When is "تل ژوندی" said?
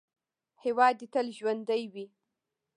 1.13-1.83